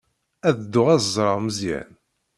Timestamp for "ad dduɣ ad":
0.47-1.01